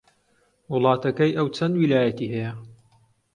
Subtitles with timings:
[0.73, 2.51] وڵاتەکەی ئەو چەند ویلایەتی هەیە؟